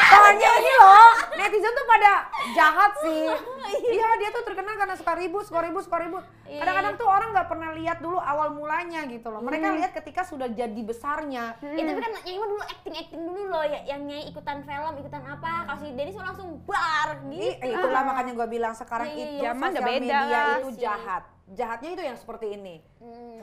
soalnya 0.10 0.50
ini 0.54 0.72
loh, 0.76 1.12
netizen 1.34 1.74
tuh 1.74 1.86
pada 1.86 2.12
jahat 2.54 2.92
sih. 3.02 3.24
Iya, 3.74 4.10
dia 4.18 4.30
tuh 4.30 4.46
terkenal 4.46 4.78
karena 4.78 4.94
suka 4.94 5.14
ribut, 5.18 5.44
suka 5.44 5.60
ribut, 5.60 5.84
suka 5.84 5.98
ribut. 5.98 6.22
Iya. 6.46 6.62
Kadang-kadang 6.62 6.94
tuh 6.94 7.08
orang 7.10 7.30
nggak 7.34 7.48
pernah 7.50 7.70
lihat 7.74 7.98
dulu 8.00 8.18
awal 8.18 8.54
mulanya 8.54 9.06
gitu 9.06 9.34
loh. 9.34 9.42
Mereka 9.42 9.74
lihat 9.76 9.92
ketika 9.94 10.22
sudah 10.24 10.46
jadi 10.46 10.82
besarnya. 10.82 11.58
Ya 11.58 11.84
tapi 11.84 12.00
kan 12.00 12.12
Nyai 12.22 12.38
mah 12.38 12.48
dulu 12.48 12.64
acting-acting 12.64 13.22
dulu 13.22 13.42
loh 13.50 13.66
ya, 13.66 13.82
yang 13.86 14.06
Nyai 14.06 14.30
ikutan 14.30 14.62
film, 14.62 14.94
ikutan 14.98 15.24
apa, 15.26 15.66
kalau 15.66 15.78
si 15.82 15.90
mah 15.90 16.26
langsung 16.26 16.50
bar 16.64 17.10
gitu. 17.28 17.66
itulah 17.66 18.02
makanya 18.06 18.32
gue 18.34 18.48
bilang 18.50 18.74
sekarang 18.74 19.10
Iya, 19.10 19.18
iya, 19.18 19.26
itu. 19.26 19.44
Zaman 19.46 19.70
sosial 19.70 19.84
beda 19.84 20.00
media 20.00 20.42
itu 20.58 20.70
sih. 20.70 20.82
jahat. 20.82 21.24
Jahatnya 21.44 21.90
itu 21.92 22.04
yang 22.08 22.18
seperti 22.18 22.46
ini. 22.56 22.76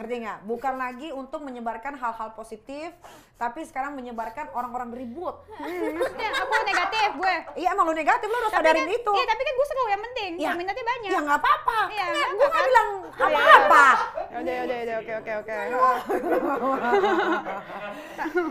Ngerti 0.01 0.15
nggak? 0.25 0.39
Bukan 0.49 0.75
lagi 0.81 1.09
untuk 1.13 1.45
menyebarkan 1.45 1.95
hal-hal 1.95 2.33
positif, 2.33 2.91
tapi 3.37 3.61
sekarang 3.71 3.95
menyebarkan 3.95 4.51
orang-orang 4.51 4.91
ribut. 4.91 5.47
Aku 6.43 6.55
negatif 6.67 7.09
gue. 7.15 7.35
Iya 7.57 7.69
emang 7.71 7.87
lu 7.87 7.95
negatif, 7.95 8.27
lu 8.27 8.37
harus 8.37 8.51
Tapi 8.51 8.67
sadarin 8.67 8.85
kan, 8.85 8.99
itu. 8.99 9.13
Iya, 9.15 9.25
tapi 9.25 9.43
kan 9.47 9.55
gue 9.55 9.67
seru 9.67 9.85
yang 9.87 10.03
penting. 10.03 10.31
Ya. 10.37 10.51
Peminatnya 10.53 10.85
banyak. 10.85 11.11
Ya 11.11 11.19
nggak 11.23 11.39
apa-apa. 11.39 11.79
Iya, 11.89 12.05
Kan 12.05 12.11
gue 12.11 12.19
apa-apa 12.19 12.35
nggak 12.43 12.51
kan? 12.51 12.67
bilang 12.67 12.89
Iya. 13.11 13.27
apa-apa. 13.31 13.87
Yaudah, 14.31 14.55
yaudah, 14.55 14.97
oke, 14.99 15.13
oke, 15.17 15.33
oke. 15.41 15.55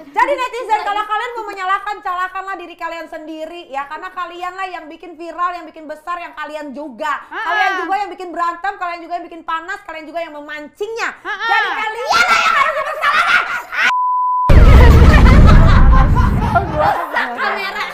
Jadi 0.10 0.32
netizen 0.34 0.82
kalau 0.82 1.04
kalian 1.06 1.32
mau 1.36 1.46
menyalahkan, 1.46 1.96
salahkanlah 2.00 2.56
diri 2.58 2.76
kalian 2.76 3.08
sendiri 3.08 3.70
ya 3.70 3.86
karena 3.86 4.10
kalian 4.10 4.54
lah 4.56 4.68
yang 4.68 4.86
bikin 4.88 5.14
viral, 5.14 5.52
yang 5.54 5.66
bikin 5.68 5.86
besar, 5.86 6.18
yang 6.18 6.34
kalian 6.34 6.72
juga. 6.72 7.22
Kalian 7.30 7.74
juga 7.84 7.96
yang 7.98 8.10
bikin 8.10 8.30
berantem, 8.32 8.74
kalian 8.76 9.00
juga 9.04 9.14
yang 9.20 9.26
bikin 9.28 9.44
panas, 9.44 9.80
kalian 9.84 10.06
juga 10.06 10.20
yang 10.22 10.34
memancingnya. 10.34 11.10
Jadi 11.22 11.68
kalian 11.70 12.08
rusak 16.80 17.28
kamera. 17.36 17.86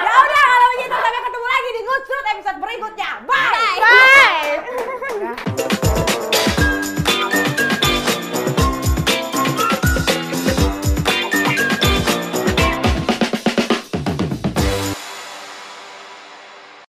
ya 0.00 0.12
udah 0.14 0.42
kalau 0.46 0.66
begitu 0.78 0.94
sampai 0.94 1.20
ketemu 1.26 1.46
lagi 1.50 1.70
di 1.74 1.80
Ngutsrut 1.82 2.26
episode 2.30 2.58
berikutnya. 2.62 3.09